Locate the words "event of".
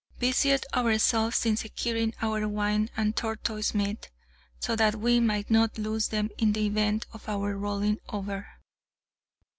6.65-7.29